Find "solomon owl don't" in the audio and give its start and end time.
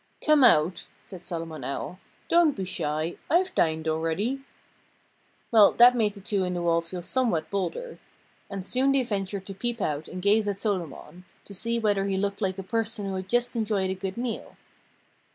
1.23-2.55